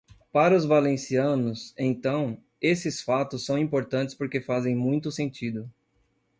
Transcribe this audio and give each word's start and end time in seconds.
Para 0.31 0.57
os 0.57 0.65
valencianos, 0.65 1.75
então, 1.77 2.41
esses 2.59 3.03
fatos 3.03 3.45
são 3.45 3.55
importantes 3.55 4.15
porque 4.15 4.41
fazem 4.41 4.75
muito 4.75 5.11
sentido. 5.11 5.69